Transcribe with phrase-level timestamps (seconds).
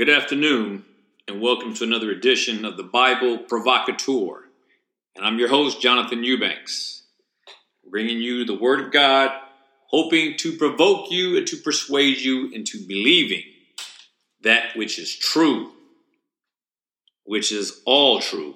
[0.00, 0.86] Good afternoon,
[1.28, 4.44] and welcome to another edition of the Bible Provocateur.
[5.14, 7.02] And I'm your host, Jonathan Eubanks,
[7.86, 9.30] bringing you the Word of God,
[9.90, 13.42] hoping to provoke you and to persuade you into believing
[14.40, 15.70] that which is true,
[17.24, 18.54] which is all true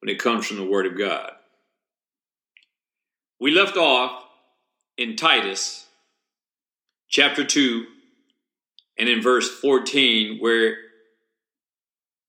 [0.00, 1.30] when it comes from the Word of God.
[3.38, 4.24] We left off
[4.98, 5.86] in Titus
[7.08, 7.86] chapter 2
[9.02, 10.76] and in verse 14, where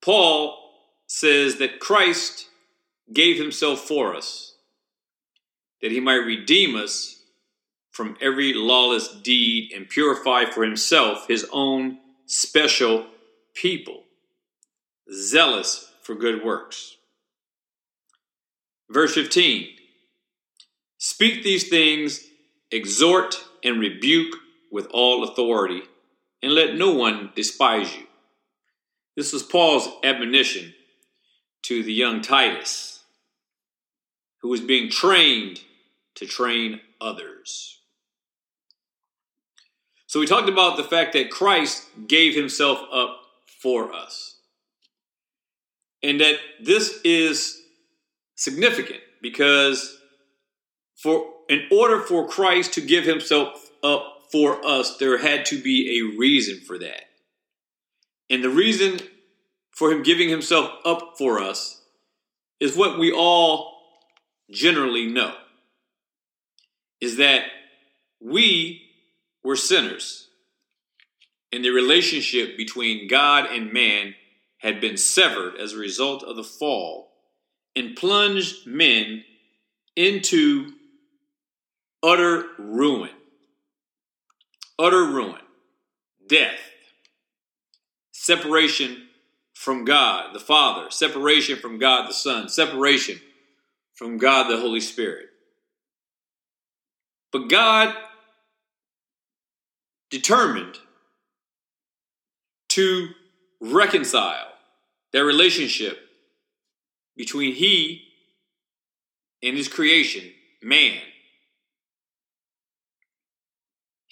[0.02, 0.58] Paul
[1.06, 2.48] says that Christ
[3.12, 4.56] gave himself for us,
[5.80, 7.22] that he might redeem us
[7.92, 13.06] from every lawless deed and purify for himself his own special
[13.54, 14.02] people,
[15.12, 16.96] zealous for good works.
[18.90, 19.68] Verse 15
[20.98, 22.24] Speak these things,
[22.72, 24.34] exhort and rebuke
[24.72, 25.84] with all authority
[26.44, 28.02] and let no one despise you.
[29.16, 30.74] This was Paul's admonition
[31.62, 33.02] to the young Titus,
[34.42, 35.60] who was being trained
[36.16, 37.78] to train others.
[40.06, 43.22] So we talked about the fact that Christ gave himself up
[43.62, 44.36] for us.
[46.02, 47.58] And that this is
[48.34, 49.96] significant because
[50.94, 56.00] for in order for Christ to give himself up for us, there had to be
[56.00, 57.04] a reason for that.
[58.28, 58.98] And the reason
[59.70, 61.80] for him giving himself up for us
[62.58, 63.76] is what we all
[64.50, 65.32] generally know
[67.00, 67.44] is that
[68.20, 68.82] we
[69.44, 70.26] were sinners.
[71.52, 74.16] And the relationship between God and man
[74.58, 77.12] had been severed as a result of the fall
[77.76, 79.22] and plunged men
[79.94, 80.72] into
[82.02, 83.10] utter ruin
[84.78, 85.40] utter ruin,
[86.26, 86.60] death,
[88.12, 89.08] separation
[89.52, 93.20] from God the Father, separation from God the Son, separation
[93.94, 95.26] from God the Holy Spirit.
[97.32, 97.94] But God
[100.10, 100.78] determined
[102.70, 103.08] to
[103.60, 104.52] reconcile
[105.12, 105.98] that relationship
[107.16, 108.02] between He
[109.42, 110.30] and His creation,
[110.62, 111.00] man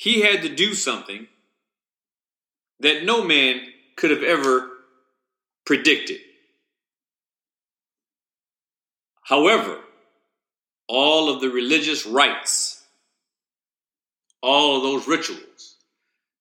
[0.03, 1.29] he had to do something
[2.81, 3.61] that no man
[3.95, 4.69] could have ever
[5.65, 6.19] predicted.
[9.23, 9.79] However,
[10.89, 12.83] all of the religious rites,
[14.43, 15.77] all of those rituals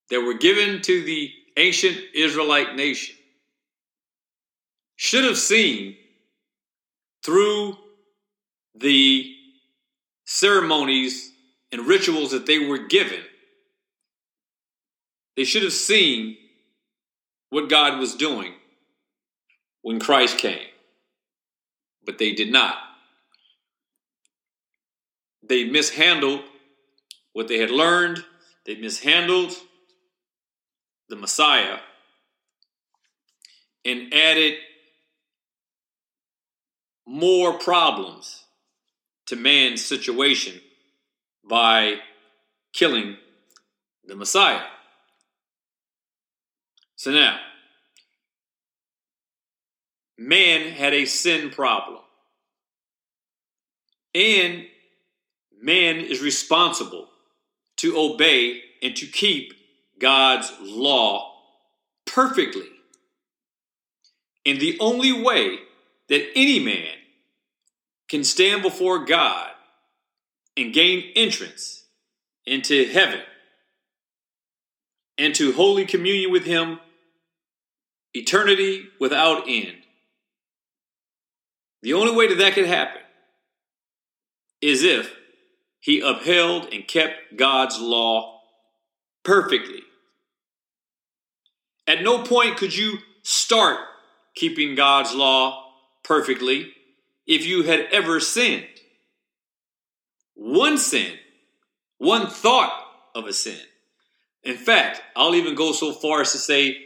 [0.10, 3.16] that were given to the ancient Israelite nation
[4.96, 5.98] should have seen
[7.24, 7.78] through
[8.74, 9.36] the
[10.26, 11.32] ceremonies
[11.72, 13.22] and rituals that they were given
[15.36, 16.38] they should have seen
[17.50, 18.54] what God was doing
[19.82, 20.68] when Christ came,
[22.06, 22.76] but they did not.
[25.44, 26.42] They mishandled
[27.34, 28.24] what they had learned,
[28.66, 29.54] they mishandled
[31.10, 31.80] the Messiah
[33.84, 34.56] and added
[37.06, 38.46] more problems
[39.28, 40.62] to man's situation
[41.48, 41.96] by
[42.74, 43.18] killing
[44.06, 44.64] the Messiah.
[47.02, 47.40] So now,
[50.20, 51.98] man had a sin problem.
[54.14, 54.68] And
[55.60, 57.08] man is responsible
[57.78, 59.56] to obey and to keep
[60.00, 61.34] God's law
[62.06, 62.70] perfectly.
[64.46, 65.58] And the only way
[66.08, 66.94] that any man
[68.10, 69.50] can stand before God
[70.56, 71.84] and gain entrance
[72.46, 73.22] into heaven
[75.18, 76.80] and to holy communion with Him
[78.14, 79.78] eternity without end.
[81.82, 83.02] The only way that that could happen
[84.62, 85.16] is if
[85.80, 88.42] he upheld and kept God's law
[89.24, 89.82] perfectly.
[91.88, 93.80] At no point could you start
[94.36, 96.72] keeping God's law perfectly
[97.26, 98.68] if you had ever sinned.
[100.36, 101.14] One sin,
[101.98, 103.60] one thought of a sin.
[104.44, 106.78] In fact, I'll even go so far as to say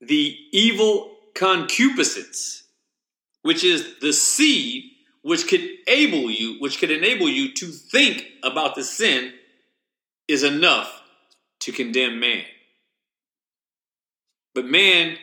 [0.00, 2.64] the evil concupiscence,
[3.42, 4.84] which is the seed
[5.22, 9.32] which could enable you, which could enable you to think about the sin,
[10.28, 11.02] is enough
[11.60, 12.44] to condemn man.
[14.54, 15.16] But man,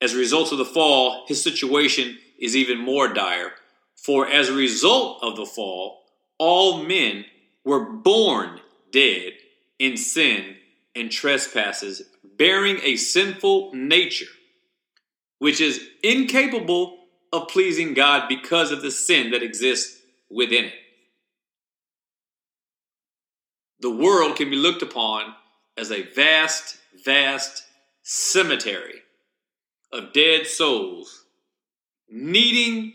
[0.00, 3.52] as a result of the fall, his situation is even more dire.
[3.96, 6.02] For as a result of the fall,
[6.38, 7.24] all men
[7.64, 8.60] were born
[8.90, 9.32] dead
[9.78, 10.56] in sin
[10.94, 12.02] and trespasses,
[12.36, 14.26] bearing a sinful nature,
[15.38, 16.98] which is incapable
[17.32, 19.98] of pleasing God because of the sin that exists
[20.30, 20.74] within it.
[23.80, 25.34] The world can be looked upon
[25.76, 27.64] as a vast, vast
[28.02, 29.00] cemetery
[29.92, 31.24] of dead souls
[32.08, 32.92] needing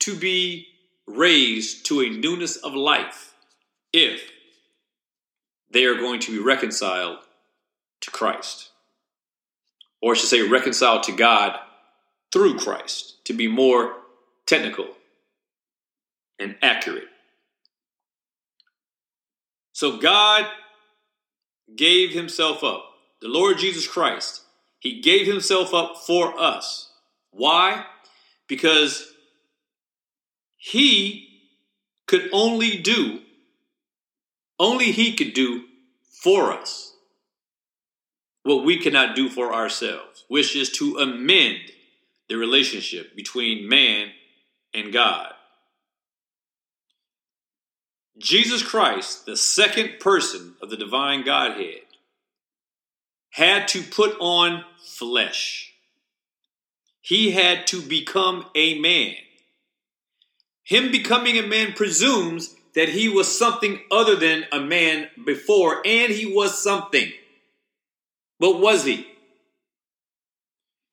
[0.00, 0.66] to be
[1.06, 3.34] raised to a newness of life
[3.92, 4.30] if
[5.70, 7.18] they are going to be reconciled
[8.00, 8.70] to Christ.
[10.00, 11.58] Or I should say, reconciled to God
[12.32, 13.94] through Christ, to be more
[14.46, 14.88] technical
[16.38, 17.08] and accurate.
[19.72, 20.46] So God
[21.74, 22.84] gave himself up.
[23.20, 24.42] The Lord Jesus Christ,
[24.78, 26.90] he gave himself up for us.
[27.30, 27.86] Why?
[28.48, 29.12] Because
[30.56, 31.28] he
[32.06, 33.20] could only do,
[34.58, 35.64] only he could do
[36.22, 36.95] for us
[38.46, 41.58] what we cannot do for ourselves, which is to amend
[42.28, 44.10] the relationship between man
[44.72, 45.32] and God.
[48.18, 51.82] Jesus Christ, the second person of the divine Godhead,
[53.30, 55.74] had to put on flesh.
[57.00, 59.16] He had to become a man.
[60.62, 66.12] Him becoming a man presumes that he was something other than a man before, and
[66.12, 67.12] he was something.
[68.38, 69.06] But was he?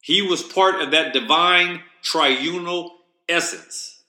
[0.02, 2.90] He was part of that divine triunal
[3.28, 4.04] essence.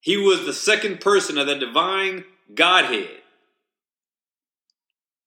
[0.00, 2.24] He was the second person of the divine
[2.54, 3.22] Godhead.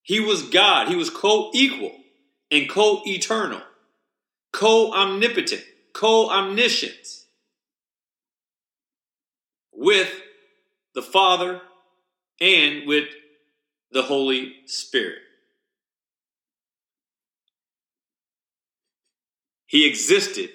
[0.03, 0.88] He was God.
[0.88, 1.94] He was co equal
[2.51, 3.62] and co eternal,
[4.51, 5.63] co omnipotent,
[5.94, 7.25] co omniscient
[9.74, 10.12] with
[10.94, 11.62] the Father
[12.39, 13.09] and with
[13.91, 15.19] the Holy Spirit.
[19.68, 20.50] He existed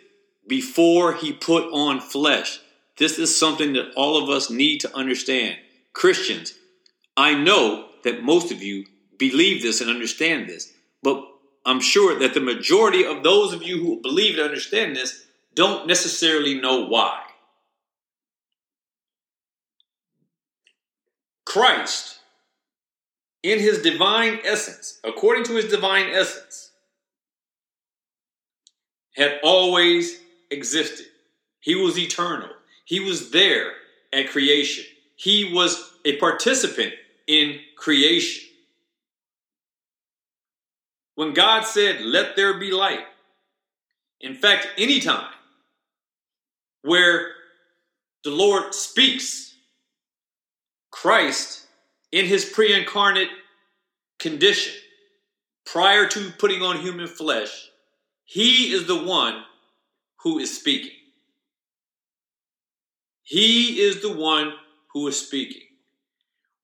[0.48, 2.60] before he put on flesh.
[2.98, 5.58] This is something that all of us need to understand.
[5.92, 6.54] Christians,
[7.16, 8.86] I know that most of you
[9.18, 10.72] believe this and understand this,
[11.02, 11.24] but
[11.64, 15.86] I'm sure that the majority of those of you who believe and understand this don't
[15.86, 17.20] necessarily know why.
[21.44, 22.18] Christ,
[23.42, 26.71] in his divine essence, according to his divine essence,
[29.22, 30.20] had always
[30.50, 31.06] existed.
[31.60, 32.50] He was eternal.
[32.84, 33.72] He was there
[34.12, 34.84] at creation.
[35.14, 36.92] He was a participant
[37.28, 38.48] in creation.
[41.14, 43.04] When God said, Let there be light,
[44.20, 45.32] in fact, anytime
[46.82, 47.28] where
[48.24, 49.54] the Lord speaks,
[50.90, 51.66] Christ
[52.10, 53.30] in his pre incarnate
[54.18, 54.74] condition,
[55.64, 57.70] prior to putting on human flesh,
[58.32, 59.42] he is the one
[60.22, 60.96] who is speaking.
[63.22, 64.54] He is the one
[64.94, 65.60] who is speaking.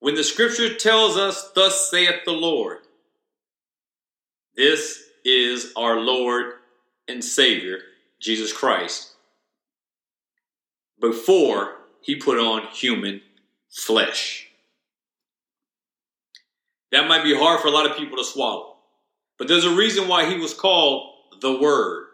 [0.00, 2.78] When the scripture tells us, Thus saith the Lord,
[4.56, 6.54] this is our Lord
[7.06, 7.80] and Savior,
[8.18, 9.12] Jesus Christ,
[10.98, 13.20] before he put on human
[13.68, 14.48] flesh.
[16.92, 18.76] That might be hard for a lot of people to swallow,
[19.36, 22.06] but there's a reason why he was called the Word.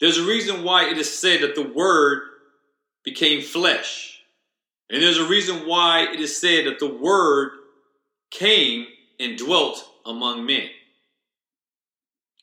[0.00, 2.22] There's a reason why it is said that the Word
[3.04, 4.22] became flesh.
[4.88, 7.52] And there's a reason why it is said that the Word
[8.30, 8.86] came
[9.18, 10.68] and dwelt among men.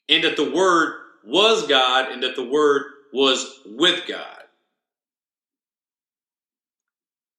[0.08, 0.94] And that the Word
[1.25, 4.44] was God and that the Word was with God.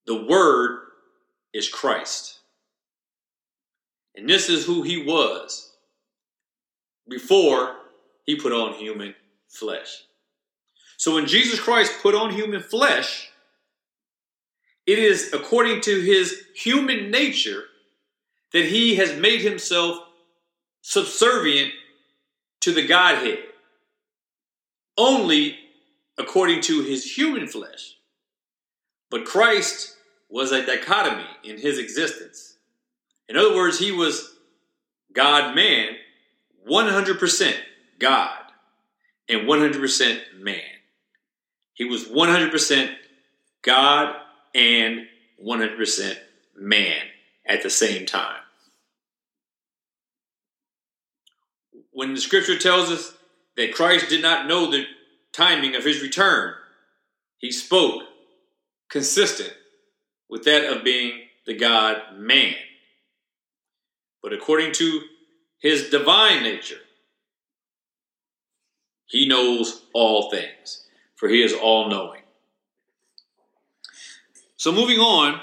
[0.07, 0.81] The Word
[1.55, 2.41] is Christ.
[4.14, 5.73] And this is who He was
[7.09, 7.76] before
[8.29, 9.15] he put on human
[9.49, 10.03] flesh.
[10.99, 13.31] So when Jesus Christ put on human flesh,
[14.87, 17.65] it is according to his human nature
[18.53, 19.97] that he has made himself
[20.83, 21.73] subservient
[22.61, 23.39] to the Godhead,
[24.99, 25.57] only
[26.19, 27.97] according to his human flesh.
[29.11, 29.97] But Christ
[30.29, 32.59] was a dichotomy in his existence.
[33.27, 34.37] In other words, he was
[35.15, 35.97] God man
[36.69, 37.55] 100%.
[37.99, 38.38] God
[39.28, 40.61] and 100% man.
[41.75, 42.95] He was 100%
[43.62, 44.17] God
[44.55, 45.07] and
[45.45, 46.17] 100%
[46.57, 47.02] man
[47.47, 48.40] at the same time.
[51.93, 53.14] When the scripture tells us
[53.57, 54.85] that Christ did not know the
[55.33, 56.55] timing of his return,
[57.38, 58.02] he spoke
[58.88, 59.52] consistent
[60.28, 61.12] with that of being
[61.47, 62.55] the God man.
[64.23, 65.02] But according to
[65.59, 66.78] his divine nature,
[69.09, 70.85] he knows all things,
[71.17, 72.23] for he is all knowing.
[74.57, 75.41] So moving on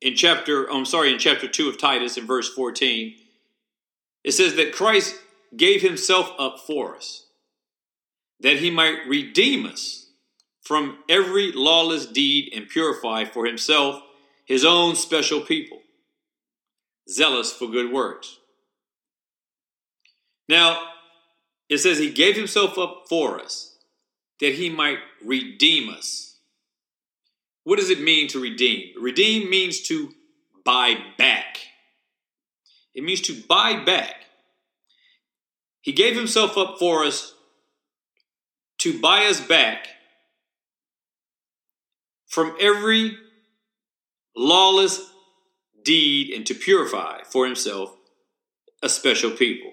[0.00, 3.14] in chapter, oh, I'm sorry, in chapter 2 of Titus in verse 14,
[4.22, 5.14] it says that Christ
[5.56, 7.26] gave himself up for us,
[8.40, 10.10] that he might redeem us
[10.62, 14.02] from every lawless deed and purify for himself
[14.44, 15.78] his own special people,
[17.08, 18.38] zealous for good works.
[20.48, 20.80] Now,
[21.68, 23.76] it says he gave himself up for us,
[24.40, 26.38] that he might redeem us.
[27.64, 28.94] What does it mean to redeem?
[29.00, 30.10] Redeem means to
[30.64, 31.58] buy back.
[32.94, 34.24] It means to buy back.
[35.82, 37.34] He gave himself up for us
[38.78, 39.88] to buy us back
[42.26, 43.16] from every
[44.36, 45.10] lawless
[45.84, 47.94] deed and to purify for himself
[48.82, 49.72] a special people.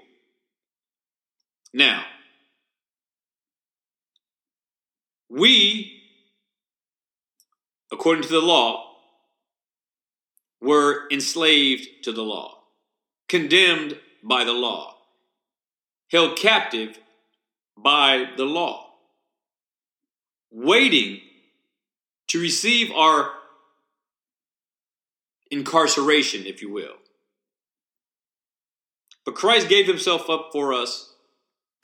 [1.76, 2.06] Now,
[5.28, 6.04] we,
[7.92, 8.94] according to the law,
[10.62, 12.60] were enslaved to the law,
[13.28, 14.96] condemned by the law,
[16.10, 16.98] held captive
[17.78, 18.92] by the law,
[20.50, 21.20] waiting
[22.28, 23.34] to receive our
[25.52, 26.96] incarceration, if you will.
[29.26, 31.15] But Christ gave himself up for us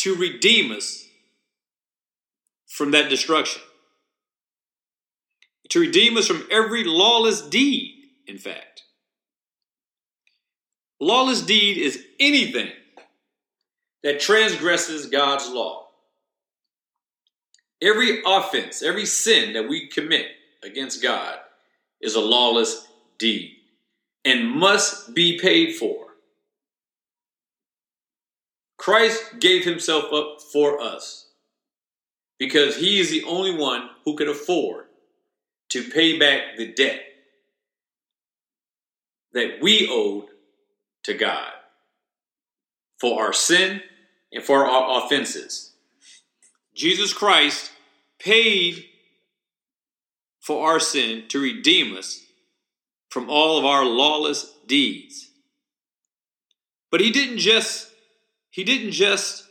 [0.02, 1.08] to redeem us
[2.66, 3.62] from that destruction,
[5.70, 8.82] to redeem us from every lawless deed, in fact.
[11.00, 12.72] Lawless deed is anything
[14.02, 15.90] that transgresses God's law.
[17.80, 20.26] Every offense, every sin that we commit
[20.64, 21.38] against God
[22.02, 22.88] is a lawless
[23.20, 23.52] deed
[24.26, 26.11] and must be paid for.
[28.82, 31.28] Christ gave himself up for us
[32.40, 34.86] because he is the only one who can afford
[35.70, 37.00] to pay back the debt
[39.34, 40.30] that we owed
[41.04, 41.52] to God
[43.00, 43.82] for our sin
[44.34, 45.74] and for our offenses.
[46.74, 47.72] Jesus Christ
[48.18, 48.86] paid
[50.40, 52.26] for our sin to redeem us
[53.10, 55.30] from all of our lawless deeds.
[56.90, 57.91] But he didn't just
[58.52, 59.48] he didn't just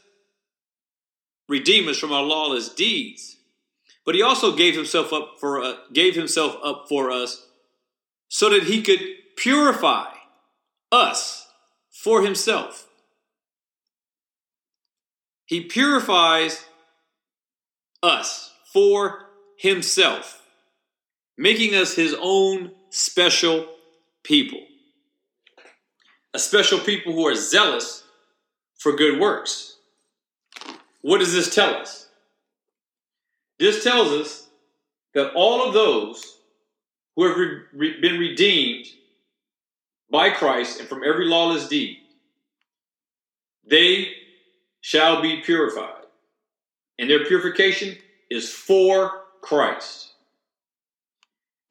[1.48, 3.38] redeem us from our lawless deeds,
[4.06, 7.46] but he also gave himself up for uh, gave himself up for us
[8.28, 9.00] so that he could
[9.36, 10.12] purify
[10.92, 11.48] us
[11.90, 12.86] for himself.
[15.46, 16.64] He purifies
[18.02, 19.26] us for
[19.56, 20.42] himself,
[21.36, 23.66] making us his own special
[24.22, 24.60] people.
[26.32, 28.04] A special people who are zealous
[28.80, 29.76] for good works.
[31.02, 32.08] What does this tell us?
[33.58, 34.48] This tells us
[35.14, 36.38] that all of those
[37.14, 38.86] who have re- re- been redeemed
[40.10, 41.98] by Christ and from every lawless deed,
[43.66, 44.12] they
[44.80, 46.06] shall be purified.
[46.98, 47.98] And their purification
[48.30, 50.14] is for Christ.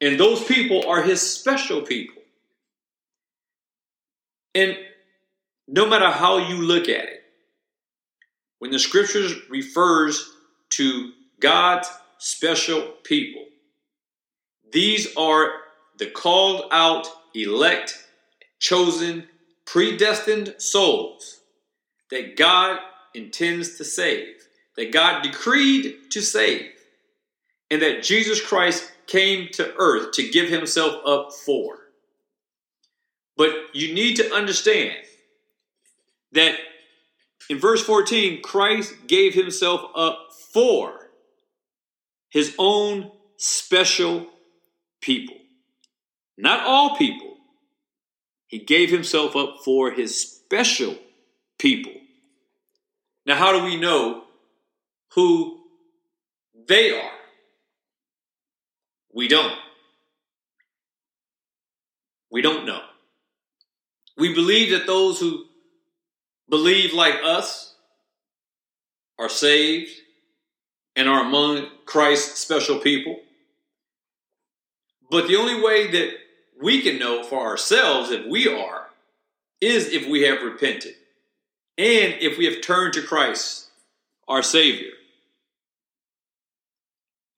[0.00, 2.22] And those people are his special people.
[4.54, 4.76] And
[5.70, 7.22] no matter how you look at it,
[8.58, 10.30] when the scriptures refers
[10.70, 13.44] to God's special people,
[14.72, 15.52] these are
[15.98, 18.04] the called out, elect,
[18.58, 19.28] chosen,
[19.64, 21.40] predestined souls
[22.10, 22.80] that God
[23.14, 24.34] intends to save,
[24.76, 26.66] that God decreed to save,
[27.70, 31.78] and that Jesus Christ came to earth to give himself up for.
[33.36, 34.96] But you need to understand
[36.32, 36.54] that
[37.48, 41.10] in verse 14, Christ gave himself up for
[42.28, 44.26] his own special
[45.00, 45.36] people.
[46.38, 47.36] Not all people.
[48.46, 50.96] He gave himself up for his special
[51.58, 51.92] people.
[53.26, 54.24] Now, how do we know
[55.14, 55.60] who
[56.68, 57.12] they are?
[59.12, 59.58] We don't.
[62.30, 62.80] We don't know.
[64.16, 65.44] We believe that those who
[66.50, 67.74] believe like us
[69.18, 69.92] are saved
[70.96, 73.20] and are among Christ's special people.
[75.10, 76.10] But the only way that
[76.60, 78.88] we can know for ourselves if we are
[79.60, 80.94] is if we have repented
[81.78, 83.68] and if we have turned to Christ,
[84.28, 84.92] our Savior,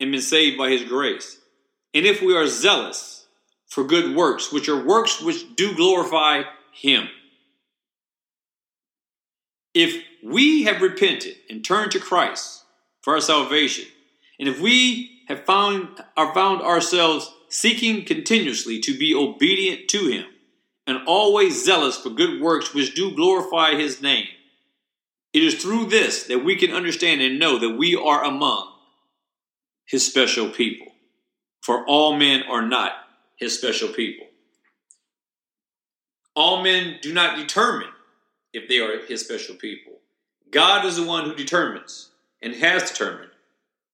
[0.01, 1.39] and been saved by His grace.
[1.95, 3.27] And if we are zealous
[3.69, 6.43] for good works, which are works which do glorify
[6.73, 7.09] Him.
[9.75, 12.65] If we have repented and turned to Christ
[13.01, 13.87] for our salvation,
[14.39, 20.27] and if we have found are found ourselves seeking continuously to be obedient to him,
[20.87, 24.27] and always zealous for good works which do glorify his name,
[25.33, 28.73] it is through this that we can understand and know that we are among
[29.87, 30.89] his special people.
[31.63, 32.93] For all men are not
[33.37, 34.27] his special people.
[36.35, 37.91] All men do not determine
[38.53, 39.95] if they are his special people.
[40.51, 42.11] God is the one who determines
[42.43, 43.31] and has determined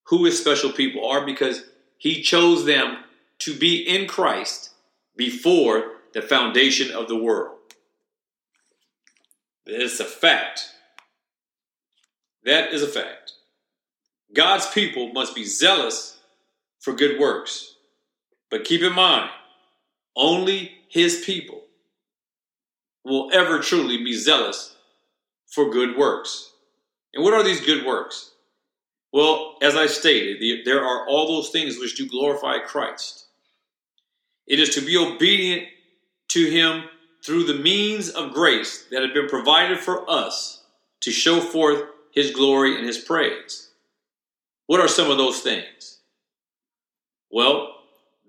[0.04, 1.64] who his special people are because
[1.96, 2.98] he chose them
[3.40, 4.70] to be in Christ
[5.16, 7.58] before the foundation of the world.
[9.66, 10.72] It's a fact.
[12.44, 13.32] That is a fact.
[14.34, 16.18] God's people must be zealous
[16.80, 17.74] for good works.
[18.50, 19.30] But keep in mind,
[20.16, 21.62] only his people
[23.04, 24.76] will ever truly be zealous
[25.46, 26.52] for good works.
[27.14, 28.32] And what are these good works?
[29.12, 33.26] Well, as I stated, there are all those things which do glorify Christ.
[34.46, 35.68] It is to be obedient
[36.28, 36.84] to him
[37.24, 40.62] through the means of grace that have been provided for us
[41.00, 43.70] to show forth his glory and his praise.
[44.66, 46.00] What are some of those things?
[47.30, 47.74] Well,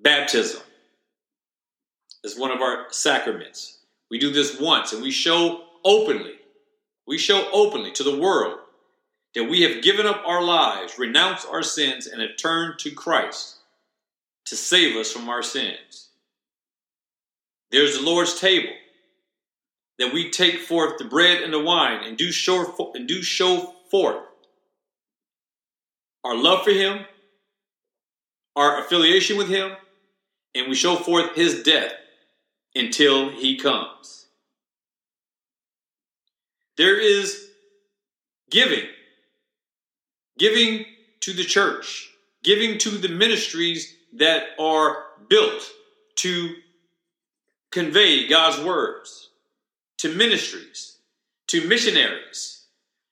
[0.02, 0.62] baptism
[2.24, 3.78] is one of our sacraments.
[4.10, 6.36] We do this once and we show openly,
[7.08, 8.60] we show openly to the world
[9.36, 13.58] that we have given up our lives, renounced our sins, and have turned to Christ
[14.46, 16.10] to save us from our sins.
[17.72, 18.74] There's the Lord's table
[20.00, 23.75] that we take forth the bread and the wine and do show, and do show
[23.92, 24.24] forth
[26.24, 27.06] our love for Him,
[28.56, 29.72] our affiliation with Him,
[30.56, 31.94] and we show forth His death
[32.76, 34.28] until He comes.
[36.78, 37.50] There is
[38.50, 38.86] giving,
[40.38, 40.86] giving
[41.22, 42.10] to the church,
[42.44, 45.70] giving to the ministries that are built
[46.16, 46.55] to
[47.72, 49.29] convey God's words,
[49.98, 50.98] to ministries,
[51.48, 52.66] to missionaries,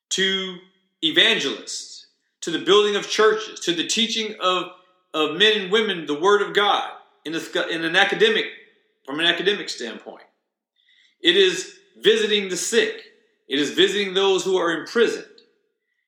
[0.09, 0.57] to
[1.03, 2.07] evangelists,
[2.41, 4.67] to the building of churches, to the teaching of,
[5.13, 6.89] of men and women the Word of God
[7.25, 8.45] in, a, in an academic,
[9.07, 10.25] from an academic standpoint.
[11.21, 13.01] It is visiting the sick.
[13.47, 15.25] It is visiting those who are imprisoned.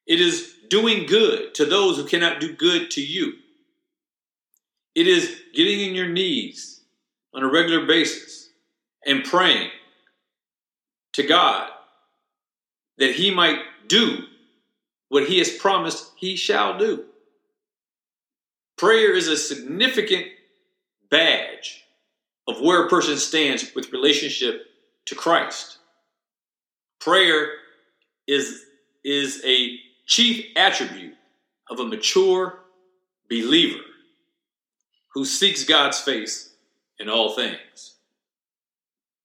[0.05, 3.35] It is doing good to those who cannot do good to you.
[4.93, 6.81] It is getting in your knees
[7.33, 8.49] on a regular basis
[9.05, 9.69] and praying
[11.13, 11.69] to God
[12.97, 14.25] that He might do
[15.07, 17.05] what He has promised He shall do.
[18.77, 20.25] Prayer is a significant
[21.09, 21.85] badge
[22.49, 24.65] of where a person stands with relationship
[25.05, 25.77] to Christ.
[26.99, 27.51] Prayer
[28.27, 28.65] is,
[29.05, 31.13] is a chief attribute
[31.69, 32.61] of a mature
[33.29, 33.83] believer
[35.13, 36.51] who seeks God's face
[36.97, 37.97] in all things.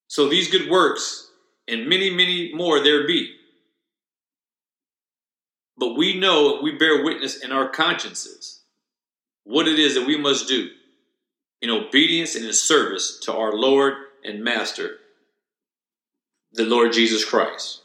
[0.06, 1.30] So these good works
[1.66, 3.36] and many, many more there be.
[5.78, 8.60] But we know and we bear witness in our consciences
[9.44, 10.68] what it is that we must do
[11.64, 14.96] in obedience and in service to our Lord and Master,
[16.52, 17.80] the Lord Jesus Christ.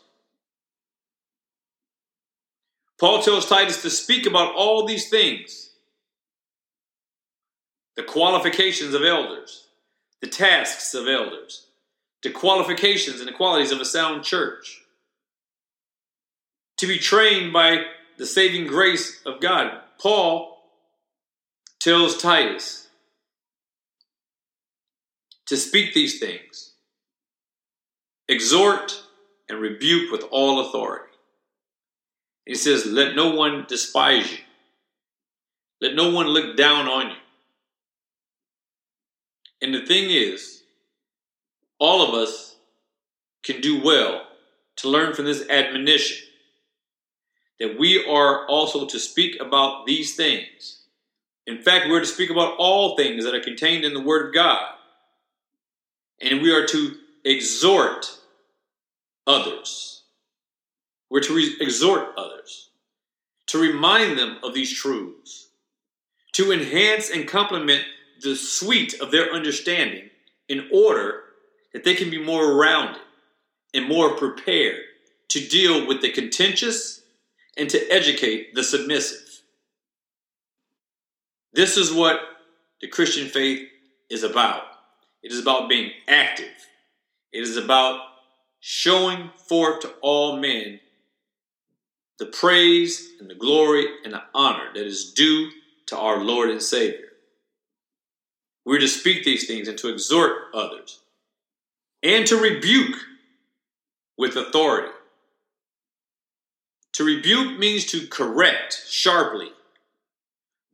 [2.99, 5.69] Paul tells Titus to speak about all these things
[7.95, 9.67] the qualifications of elders,
[10.19, 11.67] the tasks of elders,
[12.21, 14.81] the qualifications and the qualities of a sound church,
[16.75, 17.85] to be trained by
[18.17, 19.79] the saving grace of God.
[19.97, 20.57] Paul
[21.79, 22.88] tells Titus
[25.49, 26.73] to speak these things,
[28.27, 29.03] exhort
[29.49, 31.12] and rebuke with all authority.
[32.45, 34.38] He says, Let no one despise you,
[35.81, 37.15] let no one look down on you.
[39.63, 40.62] And the thing is,
[41.79, 42.55] all of us
[43.43, 44.21] can do well
[44.77, 46.27] to learn from this admonition
[47.59, 50.83] that we are also to speak about these things.
[51.47, 54.33] In fact, we're to speak about all things that are contained in the Word of
[54.35, 54.75] God.
[56.21, 58.05] And we are to exhort
[59.25, 60.03] others.
[61.10, 62.69] We're to re- exhort others,
[63.47, 65.49] to remind them of these truths,
[66.34, 67.84] to enhance and complement
[68.21, 70.10] the sweet of their understanding
[70.47, 71.23] in order
[71.73, 73.01] that they can be more rounded
[73.73, 74.82] and more prepared
[75.29, 77.01] to deal with the contentious
[77.58, 79.41] and to educate the submissive.
[81.53, 82.19] This is what
[82.82, 83.67] the Christian faith
[84.10, 84.63] is about.
[85.21, 86.47] It is about being active.
[87.32, 88.01] It is about
[88.60, 90.79] showing forth to all men
[92.17, 95.49] the praise and the glory and the honor that is due
[95.88, 97.08] to our Lord and Savior.
[98.65, 100.99] We're to speak these things and to exhort others
[102.03, 102.97] and to rebuke
[104.17, 104.91] with authority.
[106.93, 109.49] To rebuke means to correct sharply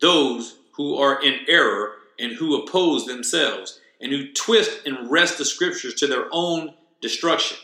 [0.01, 5.45] those who are in error and who oppose themselves and who twist and wrest the
[5.45, 7.57] scriptures to their own destruction.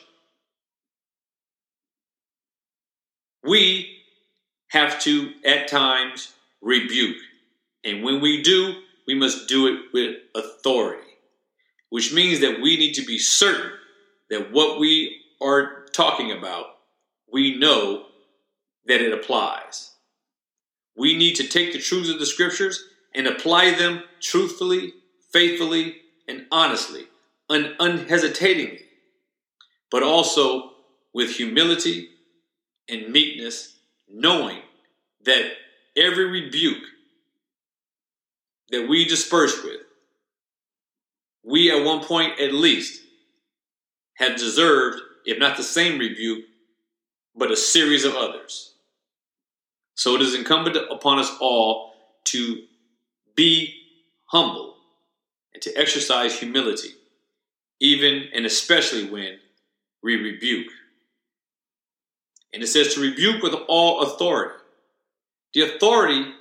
[3.44, 3.98] We
[4.70, 7.18] have to, at times, rebuke.
[7.84, 8.76] And when we do,
[9.08, 11.08] we must do it with authority,
[11.90, 13.72] which means that we need to be certain
[14.30, 16.68] that what we are talking about,
[17.32, 18.06] we know
[18.86, 19.92] that it applies.
[20.96, 24.94] We need to take the truths of the scriptures and apply them truthfully,
[25.34, 27.06] faithfully, and honestly,
[27.50, 28.86] and unhesitatingly,
[29.90, 30.72] but also
[31.14, 32.10] with humility
[32.90, 34.60] and meekness, knowing
[35.26, 35.52] that
[35.98, 36.84] every rebuke
[38.70, 39.82] that we disperse with,
[41.44, 43.02] we at one point at least
[44.16, 46.46] have deserved, if not the same rebuke,
[47.36, 48.74] but a series of others.
[49.96, 51.94] So it is incumbent upon us all
[52.26, 52.64] to
[53.36, 53.76] be
[54.26, 54.71] humble
[55.54, 56.90] and to exercise humility,
[57.80, 59.40] even and especially when
[60.04, 60.72] we rebuke.
[62.54, 64.56] And it says to rebuke with all authority.
[65.54, 66.34] The authority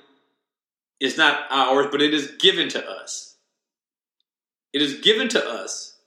[0.99, 3.35] is not ours, but it is given to us.
[4.73, 5.97] It is given to us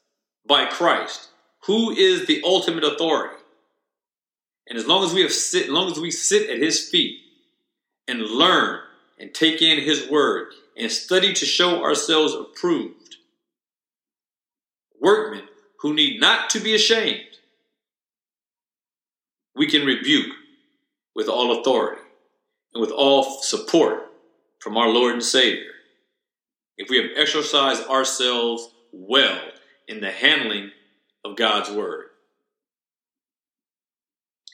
[0.46, 1.28] by Christ,
[1.64, 3.42] who is the ultimate authority.
[4.68, 7.20] And as long as we have sit, as long as we sit at his feet
[8.08, 8.80] and learn
[9.18, 13.16] and take in his word and study to show ourselves approved,
[15.00, 15.44] workmen
[15.80, 17.20] who need not to be ashamed,
[19.54, 20.32] we can rebuke
[21.14, 22.02] with all authority
[22.72, 24.10] and with all support
[24.58, 25.70] from our Lord and Savior
[26.76, 29.40] if we have exercised ourselves well
[29.86, 30.70] in the handling
[31.24, 32.06] of God's word.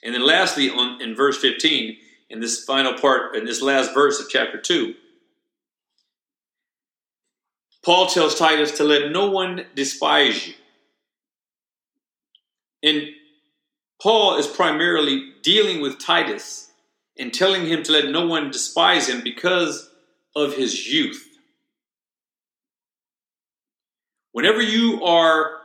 [0.03, 1.97] And then lastly, on in verse 15,
[2.29, 4.95] in this final part, in this last verse of chapter 2,
[7.83, 10.53] Paul tells Titus to let no one despise you.
[12.83, 13.09] And
[14.01, 16.71] Paul is primarily dealing with Titus
[17.17, 19.89] and telling him to let no one despise him because
[20.35, 21.27] of his youth.
[24.31, 25.57] Whenever you are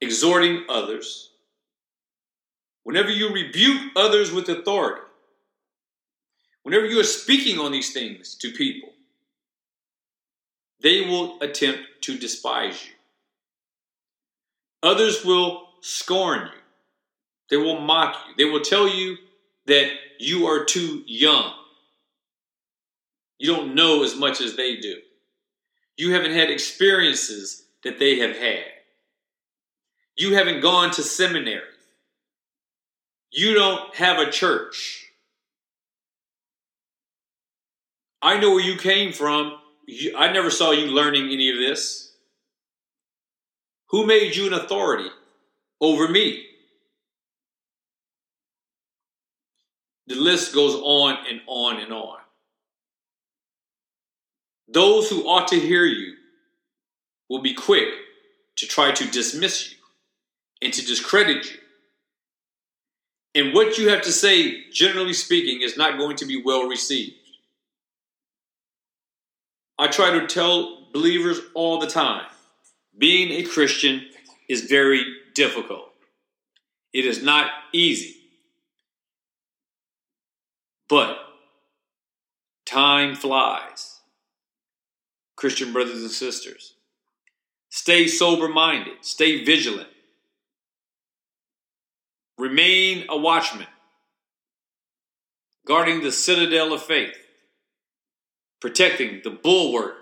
[0.00, 1.30] exhorting others,
[2.84, 5.02] whenever you rebuke others with authority,
[6.62, 8.90] whenever you are speaking on these things to people,
[10.80, 12.92] they will attempt to despise you.
[14.82, 16.60] Others will scorn you.
[17.50, 18.34] They will mock you.
[18.36, 19.16] They will tell you
[19.66, 21.52] that you are too young.
[23.38, 24.96] You don't know as much as they do.
[25.96, 28.64] You haven't had experiences that they have had.
[30.16, 31.62] You haven't gone to seminary.
[33.30, 35.06] You don't have a church.
[38.22, 39.58] I know where you came from.
[40.16, 42.12] I never saw you learning any of this.
[43.90, 45.08] Who made you an authority
[45.80, 46.44] over me?
[50.08, 52.18] The list goes on and on and on.
[54.68, 56.14] Those who ought to hear you
[57.28, 57.88] will be quick
[58.56, 59.76] to try to dismiss you
[60.62, 61.58] and to discredit you.
[63.34, 67.16] And what you have to say, generally speaking, is not going to be well received.
[69.78, 72.26] I try to tell believers all the time
[72.96, 74.06] being a Christian
[74.48, 75.90] is very difficult.
[76.92, 78.14] It is not easy.
[80.88, 81.18] But
[82.64, 84.00] time flies.
[85.36, 86.74] Christian brothers and sisters,
[87.68, 89.90] stay sober minded, stay vigilant,
[92.38, 93.66] remain a watchman,
[95.66, 97.14] guarding the citadel of faith,
[98.60, 99.96] protecting the bulwark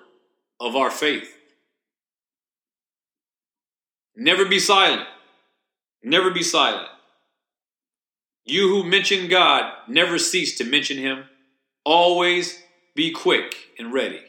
[0.60, 1.30] of our faith.
[4.16, 5.06] Never be silent.
[6.02, 6.88] Never be silent.
[8.44, 11.24] You who mention God, never cease to mention Him.
[11.84, 12.62] Always
[12.94, 14.20] be quick and ready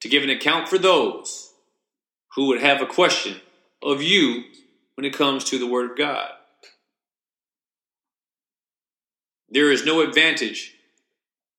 [0.00, 1.50] to give an account for those
[2.34, 3.40] who would have a question
[3.82, 4.44] of you
[4.94, 6.28] when it comes to the Word of God.
[9.48, 10.74] There is no advantage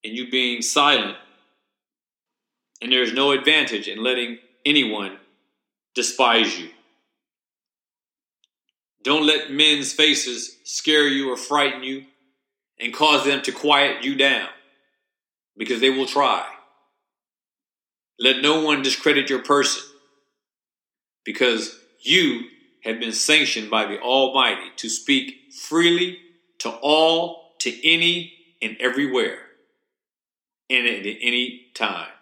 [0.04, 1.18] in you being silent,
[2.86, 5.18] and there is no advantage in letting anyone
[5.96, 6.70] despise you.
[9.04, 12.06] Don't let men's faces scare you or frighten you.
[12.80, 14.50] and cause them to quiet you down
[15.58, 16.46] because they will try.
[18.20, 19.84] Let no one discredit your person
[21.24, 22.42] because you
[22.84, 26.20] have been sanctioned by the Almighty to speak freely
[26.60, 29.40] to all, to any, and everywhere,
[30.70, 32.15] and at any time.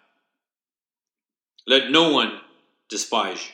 [1.66, 2.40] Let no one
[2.88, 3.52] despise you.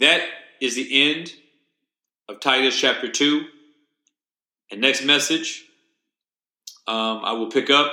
[0.00, 0.22] That
[0.60, 1.32] is the end
[2.28, 3.44] of Titus chapter 2.
[4.70, 5.64] And next message,
[6.86, 7.92] um, I will pick up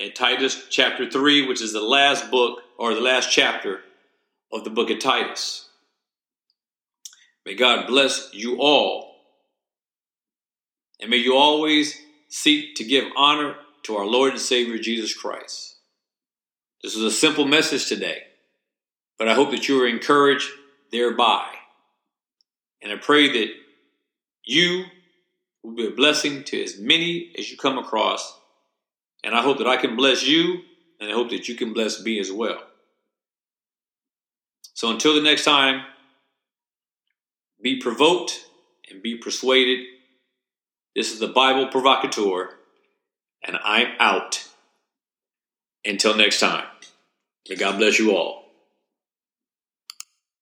[0.00, 3.80] at Titus chapter 3, which is the last book or the last chapter
[4.52, 5.68] of the book of Titus.
[7.46, 9.16] May God bless you all.
[11.00, 15.76] And may you always seek to give honor to our Lord and Savior Jesus Christ.
[16.82, 18.22] This is a simple message today,
[19.18, 20.48] but I hope that you are encouraged
[20.90, 21.46] thereby.
[22.82, 23.48] And I pray that
[24.44, 24.84] you
[25.62, 28.38] will be a blessing to as many as you come across.
[29.22, 30.62] And I hope that I can bless you,
[31.00, 32.60] and I hope that you can bless me as well.
[34.74, 35.84] So until the next time,
[37.62, 38.44] be provoked
[38.90, 39.86] and be persuaded.
[40.96, 42.50] This is the Bible Provocateur,
[43.44, 44.48] and I'm out.
[45.84, 46.66] Until next time,
[47.48, 48.41] may God bless you all.